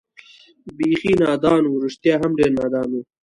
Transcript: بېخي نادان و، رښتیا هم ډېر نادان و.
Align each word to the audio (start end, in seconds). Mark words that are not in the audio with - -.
بېخي 0.77 1.13
نادان 1.21 1.63
و، 1.67 1.81
رښتیا 1.83 2.15
هم 2.21 2.31
ډېر 2.39 2.51
نادان 2.59 2.89
و. 2.93 3.01